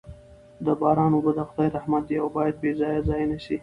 د 0.65 0.67
باران 0.81 1.11
اوبه 1.15 1.31
د 1.35 1.39
خدای 1.49 1.69
رحمت 1.75 2.03
دی 2.09 2.15
او 2.21 2.27
باید 2.37 2.55
بې 2.61 2.71
ځایه 2.79 3.01
ضایع 3.07 3.27
نه 3.31 3.37
سي. 3.45 3.57